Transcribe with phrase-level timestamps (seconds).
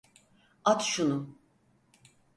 [0.65, 1.29] At şunu!